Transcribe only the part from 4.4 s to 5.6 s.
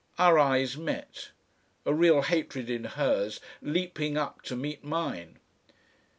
to meet mine.